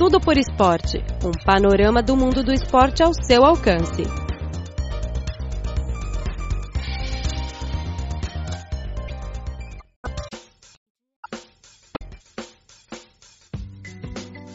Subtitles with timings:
[0.00, 4.02] Tudo por Esporte um panorama do mundo do esporte ao seu alcance.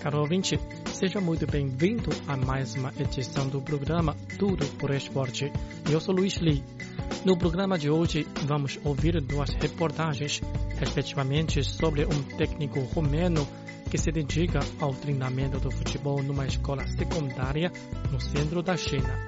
[0.02, 0.60] Caro ouvinte,
[0.92, 5.54] seja muito bem-vindo a mais uma edição do programa Tudo por Esporte.
[5.88, 6.64] Eu sou Luiz Lee.
[7.23, 10.41] No programa de hoje, vamos ouvir duas reportagens,
[10.80, 13.48] respectivamente sobre um técnico romeno
[13.90, 17.72] que se dedica ao treinamento do futebol numa escola secundária
[18.12, 19.28] no centro da China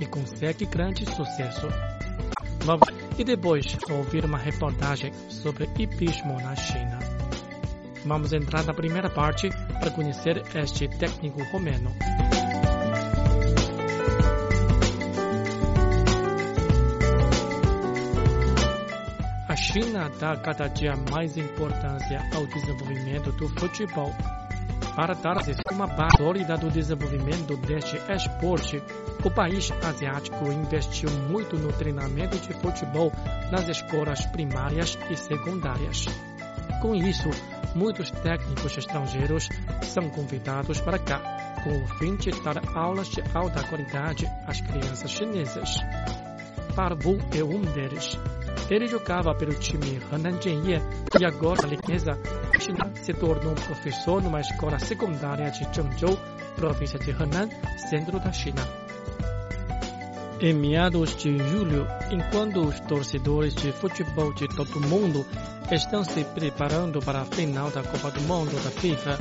[0.00, 1.68] e consegue grande sucesso.
[3.18, 6.98] E depois ouvir uma reportagem sobre hipismo na China.
[8.04, 9.48] Vamos entrar na primeira parte
[9.80, 11.90] para conhecer este técnico romeno.
[19.56, 24.14] A China dá cada dia mais importância ao desenvolvimento do futebol.
[24.94, 25.38] Para dar
[25.72, 28.82] uma base sólida do desenvolvimento deste esporte,
[29.24, 33.10] o país asiático investiu muito no treinamento de futebol
[33.50, 36.04] nas escolas primárias e secundárias.
[36.82, 37.30] Com isso,
[37.74, 39.48] muitos técnicos estrangeiros
[39.84, 41.18] são convidados para cá,
[41.64, 45.76] com o fim de dar aulas de alta qualidade às crianças chinesas.
[46.74, 48.18] Parvu é um deles.
[48.68, 50.82] Ele jogava pelo time Henan Jianye
[51.20, 52.18] e agora, na Liqueza,
[52.58, 56.18] China se tornou professor numa escola secundária de Zhengzhou,
[56.56, 57.48] província de Henan,
[57.88, 58.62] centro da China.
[60.40, 65.24] Em meados de julho, enquanto os torcedores de futebol de todo o mundo
[65.70, 69.18] estão se preparando para a final da Copa do Mundo da FIFA,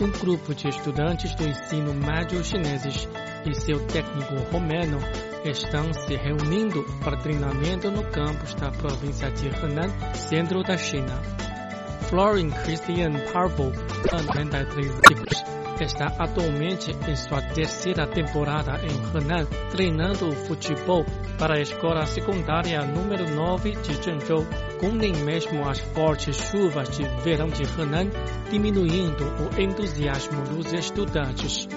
[0.00, 3.08] um grupo de estudantes do ensino médio chineses
[3.46, 4.98] e seu técnico romeno
[5.44, 11.20] estão se reunindo para treinamento no campus da província de Henan, centro da China.
[12.08, 13.72] Florin Christian Parvo,
[14.12, 21.04] 93 anos, está atualmente em sua terceira temporada em Henan, treinando futebol
[21.38, 24.46] para a escola secundária número 9 de Zhengzhou,
[24.80, 28.10] com nem mesmo as fortes chuvas de verão de Henan
[28.50, 31.68] diminuindo o entusiasmo dos estudantes.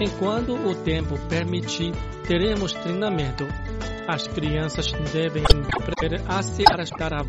[0.00, 1.92] Enquanto o tempo permitir,
[2.26, 3.46] teremos treinamento.
[4.08, 7.26] As crianças devem aprender a se adaptar às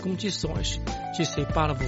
[0.00, 0.80] condições,
[1.16, 1.82] disse Parvo.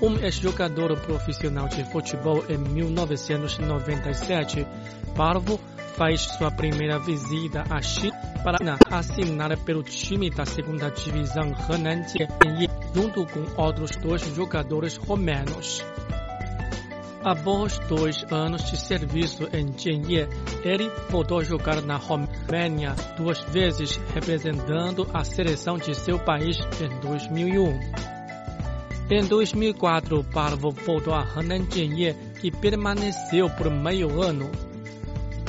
[0.00, 4.66] Um ex-jogador profissional de futebol em 1997,
[5.14, 5.60] Parvo
[5.96, 12.70] faz sua primeira visita à China para assinar pelo time da segunda divisão Henan Jianye,
[12.96, 15.84] junto com outros dois jogadores romenos.
[17.22, 20.26] Após dois anos de serviço em Jianye,
[20.64, 27.00] ele voltou a jogar na Romênia duas vezes, representando a seleção de seu país em
[27.00, 27.80] 2001.
[29.10, 34.50] Em 2004, Parvo voltou a Henan Jianye e permaneceu por meio ano.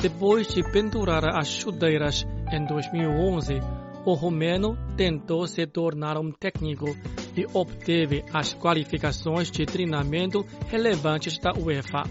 [0.02, 3.60] Depois de pendurar as chuteiras em 2011,
[4.04, 6.86] o romeno tentou se tornar um técnico
[7.38, 12.02] e obteve as qualificações de treinamento relevantes da UEFA.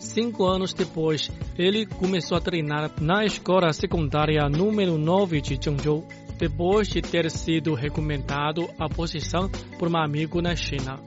[0.00, 6.88] Cinco anos depois, ele começou a treinar na escola secundária número 9 de Zhengzhou, depois
[6.88, 9.48] de ter sido recomendado a posição
[9.78, 10.98] por um amigo na China.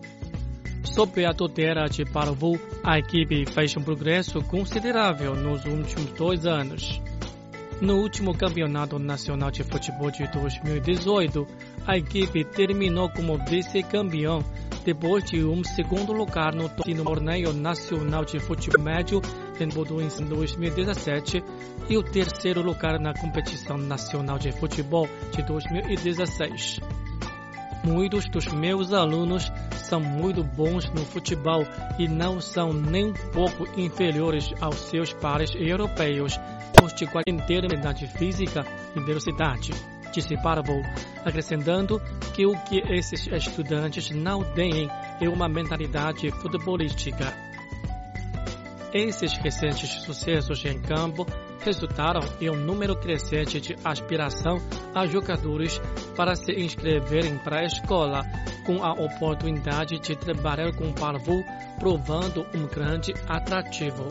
[0.83, 7.01] Sob a tutela de Parvu, a equipe fez um progresso considerável nos últimos dois anos.
[7.79, 11.47] No último Campeonato Nacional de Futebol de 2018,
[11.85, 14.43] a equipe terminou como vice-campeão
[14.83, 19.21] depois de um segundo lugar no Torneio Nacional de Futebol Médio
[19.59, 21.43] em 2017
[21.87, 26.79] e o terceiro lugar na Competição Nacional de Futebol de 2016.
[27.83, 31.65] Muitos dos meus alunos são muito bons no futebol
[31.97, 36.37] e não são nem um pouco inferiores aos seus pares europeus
[36.95, 38.65] de qualidade física
[38.95, 39.71] e velocidade,
[40.11, 40.81] disse Parvo,
[41.25, 42.01] acrescentando
[42.33, 44.89] que o que esses estudantes não têm
[45.19, 47.33] é uma mentalidade futebolística.
[48.93, 51.25] Esses recentes sucessos em campo
[51.67, 54.57] resultaram em um número crescente de aspiração
[54.95, 55.81] a jogadores
[56.15, 58.23] para se inscreverem para a escola,
[58.65, 61.43] com a oportunidade de trabalhar com Parvo,
[61.77, 64.07] provando um grande atrativo.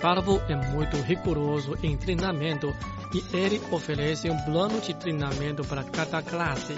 [0.00, 2.74] Parvo é muito rigoroso em treinamento
[3.12, 6.74] e ele oferece um plano de treinamento para cada classe.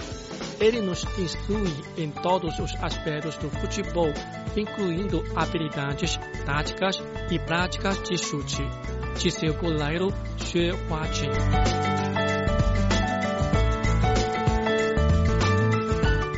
[0.58, 4.12] Ele nos instrui em todos os aspectos do futebol,
[4.56, 7.00] incluindo habilidades, táticas
[7.30, 8.95] e práticas de chute.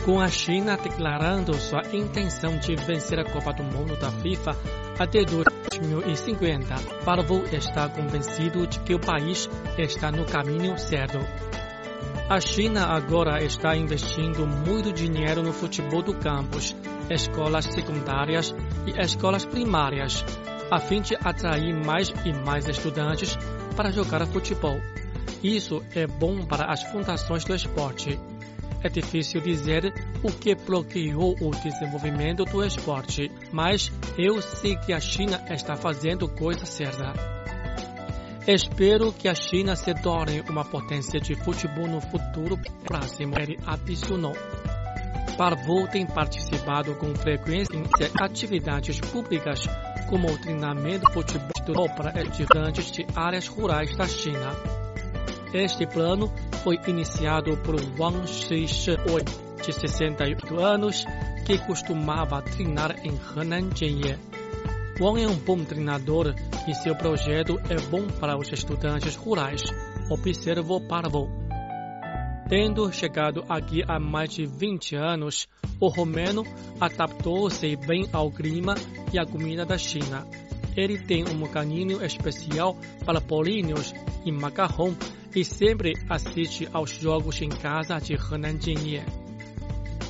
[0.05, 4.57] Com a China declarando sua intenção de vencer a Copa do Mundo da FIFA
[4.99, 11.19] até 2050, Parvo está convencido de que o país está no caminho certo.
[12.31, 16.75] A China agora está investindo muito dinheiro no futebol do campus,
[17.11, 18.55] escolas secundárias
[18.87, 20.25] e escolas primárias,
[20.71, 23.37] a fim de atrair mais e mais estudantes
[23.77, 24.79] para jogar futebol.
[25.43, 28.19] Isso é bom para as fundações do esporte.
[28.83, 29.93] É difícil dizer
[30.23, 36.29] o que bloqueou o desenvolvimento do esporte, mas eu sei que a China está fazendo
[36.29, 37.13] coisa certa.
[38.47, 44.35] Espero que a China se torne uma potência de futebol no futuro próximo, ele adicionou.
[45.37, 47.85] Parvo tem participado com frequência em
[48.21, 49.69] atividades públicas,
[50.09, 54.53] como o treinamento futebol para estudantes de áreas rurais da China.
[55.53, 56.33] Este plano
[56.63, 59.25] foi iniciado por Wang Shishoi,
[59.65, 61.05] de 68 anos,
[61.45, 64.19] que costumava treinar em Henan Jianye.
[65.01, 66.35] Wang é um bom treinador
[66.67, 69.63] e seu projeto é bom para os estudantes rurais.
[70.11, 71.29] Observo Parvo.
[72.49, 75.47] Tendo chegado aqui há mais de 20 anos,
[75.79, 76.45] o romeno
[76.81, 78.75] adaptou-se bem ao clima
[79.13, 80.27] e à comida da China.
[80.77, 83.93] Ele tem um carinho especial para bolinhos
[84.25, 84.97] e macarrão
[85.35, 89.03] e sempre assiste aos jogos em casa de Henan Jianye.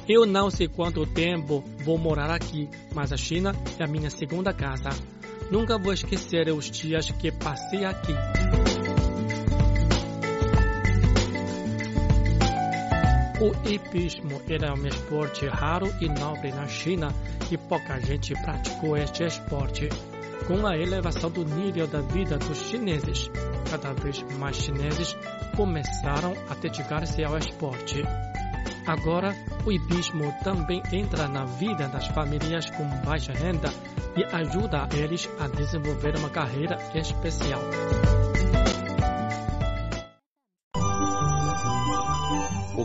[0.09, 4.53] Eu não sei quanto tempo vou morar aqui, mas a China é a minha segunda
[4.55, 4.89] casa.
[5.51, 8.15] Nunca vou esquecer os dias que passei aqui.
[13.40, 17.14] O hipismo era um esporte raro e nobre na China
[17.49, 19.88] e pouca gente praticou este esporte.
[20.49, 23.31] Com a elevação do nível da vida dos chineses,
[23.70, 25.17] cada vez mais chineses
[25.55, 28.02] começaram a dedicar-se ao esporte.
[28.85, 29.32] Agora,
[29.64, 33.69] o hipismo também entra na vida das famílias com baixa renda
[34.17, 37.61] e ajuda eles a desenvolver uma carreira especial.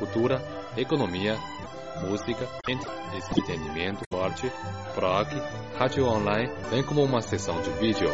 [0.00, 0.42] cultura,
[0.76, 1.36] economia,
[2.08, 4.50] música, entretenimento, esporte,
[4.96, 5.28] blog,
[5.78, 8.08] rádio online, bem como uma seção de vídeo.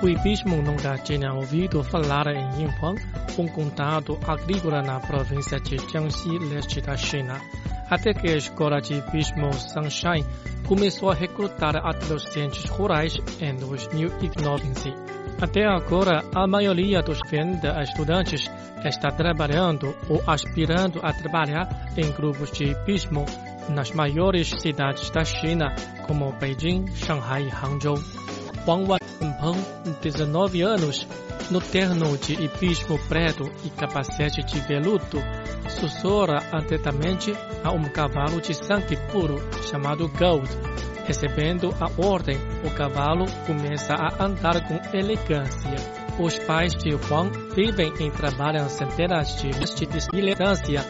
[0.00, 3.02] O hipismo nunca tinha ouvido falar em Yinhuang,
[3.36, 7.40] um condado agrícola na província de Jiangxi, leste da China,
[7.90, 10.24] até que a escola de hipismo Sunshine
[10.68, 14.94] começou a recrutar adolescentes rurais em 2015.
[15.40, 18.50] Até agora, a maioria dos 20 estudantes
[18.84, 23.24] está trabalhando ou aspirando a trabalhar em grupos de hipismo
[23.68, 25.74] nas maiores cidades da China,
[26.06, 27.98] como Beijing, Shanghai e Hangzhou.
[28.66, 31.06] Wang Wanpeng, 19 anos,
[31.50, 35.22] no terno de hipismo preto e capacete de veludo,
[35.68, 37.32] sussurra atentamente
[37.62, 39.38] a um cavalo de sangue puro
[39.70, 40.50] chamado Gold.
[41.08, 45.74] Recebendo a ordem, o cavalo começa a andar com elegância.
[46.20, 50.84] Os pais de Huang vivem e trabalham centenas de de distância,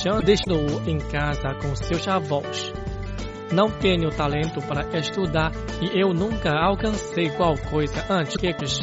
[0.00, 2.72] já deixando-o em casa com seus avós.
[3.52, 5.50] Não tenho talento para estudar
[5.82, 8.78] e eu nunca alcancei qual coisa antes.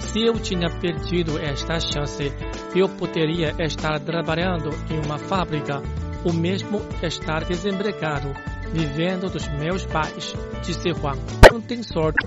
[0.00, 2.32] Se eu tinha perdido esta chance,
[2.74, 5.80] eu poderia estar trabalhando em uma fábrica,
[6.24, 8.32] ou mesmo estar desempregado,
[8.72, 11.16] vivendo dos meus pais, disse Juan.
[11.52, 12.26] Não tem sorte.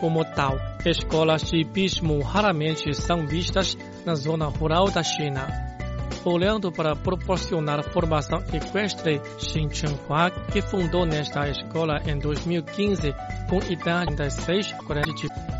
[0.00, 5.71] Como tal, escolas de hipismo raramente são vistas na zona rural da China.
[6.24, 13.12] Olhando para proporcionar formação equestre, Xin Chenhua, que fundou nesta escola em 2015,
[13.50, 14.72] com idade das 6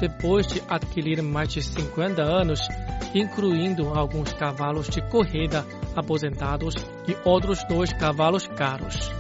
[0.01, 2.61] depois de adquirir mais de 50 anos,
[3.13, 5.67] incluindo alguns cavalos de corrida
[5.97, 6.75] aposentados
[7.09, 9.11] e outros dois cavalos caros.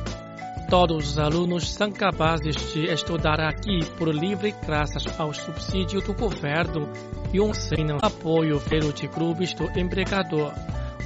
[0.70, 6.88] Todos os alunos são capazes de estudar aqui por livre graças ao subsídio do governo
[7.32, 7.50] e um
[8.00, 10.52] apoio pelo de grupos do empregador.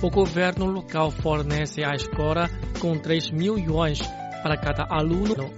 [0.02, 2.50] O governo local fornece à escola
[2.80, 4.00] com 3 mil yuans
[4.42, 5.50] para cada aluno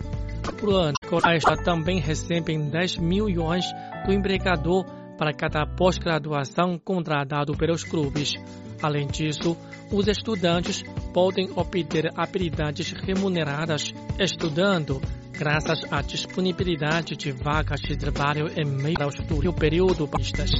[0.59, 0.95] por ano.
[1.25, 3.65] A escola também recebe 10 mil yuans
[4.07, 4.85] do empregador
[5.19, 8.35] para cada pós-graduação contratado pelos clubes.
[8.81, 9.57] Além disso,
[9.91, 15.03] os estudantes podem obter habilidades remuneradas estudando,
[15.33, 20.51] graças à disponibilidade de vagas de trabalho em meio ao período pistas.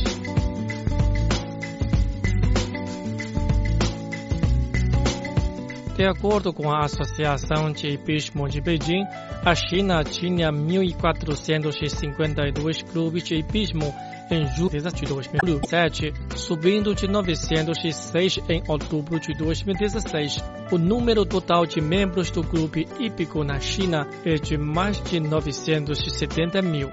[5.99, 9.05] De acordo com a Associação de Hipismo de Beijing,
[9.45, 13.93] a China tinha 1.452 clubes de hipismo
[14.31, 20.41] em julho de 2007, subindo de 906 em outubro de 2016.
[20.71, 26.63] O número total de membros do clube hípico na China é de mais de 970
[26.63, 26.93] mil.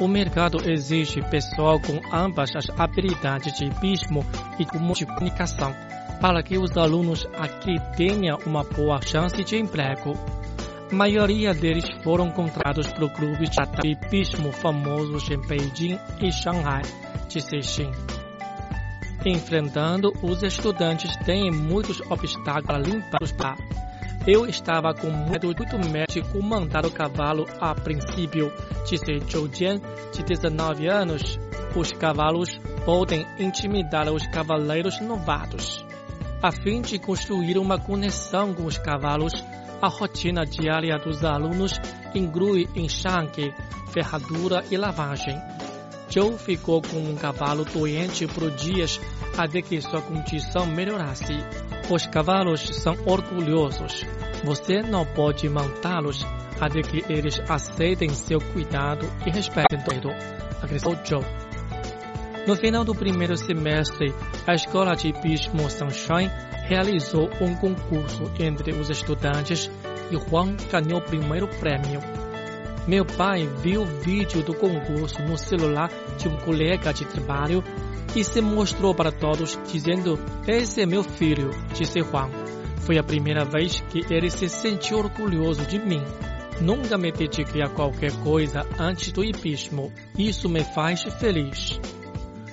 [0.00, 4.24] O mercado exige pessoal com ambas as habilidades de hipismo
[4.58, 5.74] e de comunicação
[6.20, 10.14] para que os alunos aqui tenham uma boa chance de emprego.
[10.90, 16.82] A maioria deles foram contratados por clubes de hipismo famosos em Beijing e Shanghai,
[17.28, 17.90] de Xin.
[19.24, 23.56] Enfrentando, os estudantes têm muitos obstáculos para limpar os pá.
[24.26, 28.52] Eu estava com medo muito comandar o cavalo a princípio,
[28.88, 29.80] disse Zhou Jian,
[30.12, 31.38] de 19 anos.
[31.74, 32.50] Os cavalos
[32.84, 35.84] podem intimidar os cavaleiros novatos.
[36.42, 39.32] A fim de construir uma conexão com os cavalos,
[39.80, 41.72] a rotina diária dos alunos
[42.14, 43.54] inclui enxangue,
[43.90, 45.40] ferradura e lavagem.
[46.08, 49.00] Joe ficou com um cavalo doente por dias
[49.36, 51.34] até que sua condição melhorasse.
[51.90, 54.04] Os cavalos são orgulhosos.
[54.44, 56.24] Você não pode montá-los
[56.60, 60.10] até que eles aceitem seu cuidado e respeitem tudo,
[60.62, 61.45] acrescentou Joe.
[62.46, 64.14] No final do primeiro semestre,
[64.46, 66.30] a Escola de Hipismo Sunshine
[66.68, 69.68] realizou um concurso entre os estudantes
[70.12, 72.00] e Juan ganhou o primeiro prêmio.
[72.86, 77.64] Meu pai viu o vídeo do concurso no celular de um colega de trabalho
[78.14, 82.30] e se mostrou para todos, dizendo: Esse é meu filho, disse Juan.
[82.82, 86.04] Foi a primeira vez que ele se sentiu orgulhoso de mim.
[86.60, 89.92] Nunca me dediquei a qualquer coisa antes do hipismo.
[90.16, 91.80] Isso me faz feliz.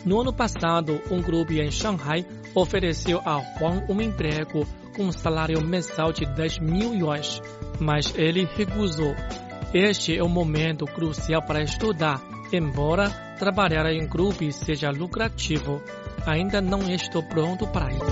[0.05, 5.61] No ano passado, um grupo em Shanghai ofereceu a Huang um emprego com um salário
[5.61, 7.41] mensal de 10 mil yuans,
[7.79, 9.15] mas ele recusou.
[9.73, 15.81] Este é o momento crucial para estudar, embora trabalhar em grupo seja lucrativo.
[16.25, 18.03] Ainda não estou pronto para isso.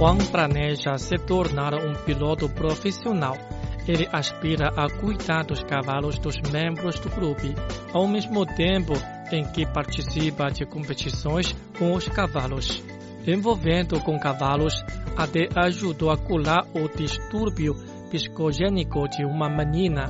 [0.00, 3.51] Huang planeja se tornar um piloto profissional
[3.86, 7.54] ele aspira a cuidar dos cavalos dos membros do clube,
[7.92, 8.92] ao mesmo tempo
[9.32, 12.82] em que participa de competições com os cavalos.
[13.26, 14.74] Envolvendo com cavalos,
[15.16, 17.74] até ajudou a curar o distúrbio
[18.10, 20.06] psicogênico de uma menina.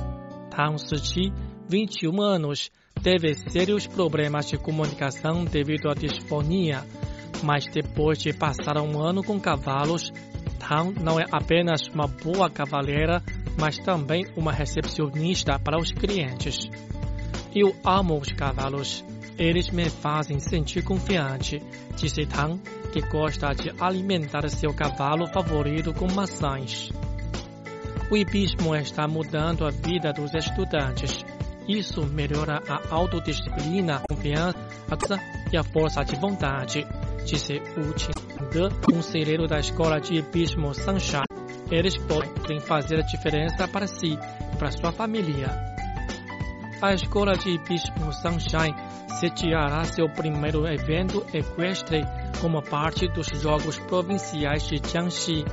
[0.49, 1.31] Tang Siqi,
[1.69, 6.83] 21 anos, teve sérios problemas de comunicação devido à disfonia,
[7.43, 10.11] mas depois de passar um ano com cavalos,
[10.53, 13.21] Tang não é apenas uma boa cavaleira,
[13.57, 16.69] mas também uma recepcionista para os clientes.
[17.55, 19.03] Eu amo os cavalos.
[19.37, 21.61] Eles me fazem sentir confiante,
[21.95, 22.59] disse Tang,
[22.91, 26.91] que gosta de alimentar seu cavalo favorito com maçãs.
[28.11, 31.25] O hipismo está mudando a vida dos estudantes.
[31.67, 35.19] Isso melhora a autodisciplina, a confiança
[35.51, 36.85] e a força de vontade,
[37.23, 43.87] disse Wu Qingde, conselheiro da escola de hipismo Sunshine eles podem fazer a diferença para
[43.87, 45.47] si e para sua família.
[46.81, 48.75] A escola de hipismo Sunshine
[49.19, 52.01] sediará seu primeiro evento equestre
[52.41, 55.45] como parte dos Jogos Provinciais de Jiangxi.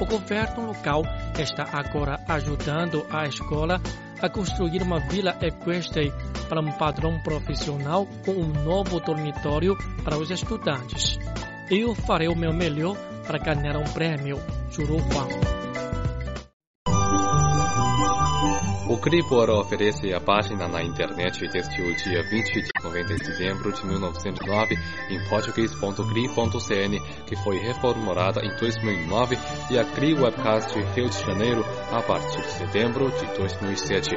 [0.00, 1.02] O governo local
[1.38, 3.80] está agora ajudando a escola
[4.20, 6.12] a construir uma vila equestre
[6.48, 11.18] para um padrão profissional com um novo dormitório para os estudantes.
[11.70, 14.38] Eu farei o meu melhor para ganhar um prêmio,
[14.70, 15.53] jurou Huang.
[18.86, 23.72] O Cripor oferece a página na internet desde o dia 20 de novembro de dezembro
[23.72, 24.76] de 1909
[25.08, 29.38] em português.cri.cn, que foi reformulada em 2009,
[29.70, 34.16] e a Cri Webcast Rio de Janeiro a partir de setembro de 2007.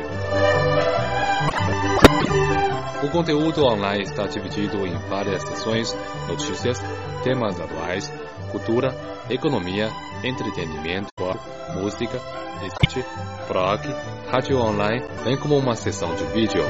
[3.04, 5.96] O conteúdo online está dividido em várias sessões,
[6.28, 6.82] notícias,
[7.24, 8.12] temas atuais,
[8.52, 8.96] cultura,
[9.30, 9.90] economia,
[10.24, 11.10] entretenimento,
[11.76, 12.20] música,
[12.66, 13.06] Este,
[13.48, 13.82] blog,
[14.32, 16.64] rádio online, bem como uma sessão de vídeo.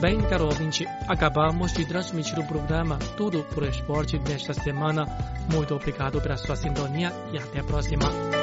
[0.00, 5.06] Bem, caro ouvinte, acabamos de transmitir o programa Tudo por Esporte desta semana.
[5.52, 8.41] Muito obrigado pela sua sintonia e até a próxima.